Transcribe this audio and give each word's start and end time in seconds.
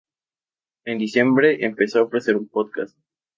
En 0.83 0.97
diciembre 0.97 1.63
empezó 1.63 1.99
a 1.99 2.03
ofrecer 2.05 2.35
un 2.35 2.47
podcast. 2.47 2.97